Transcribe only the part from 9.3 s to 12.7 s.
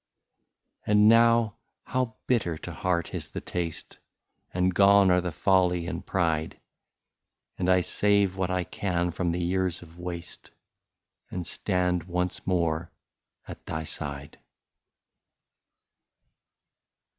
the years of waste, And stand once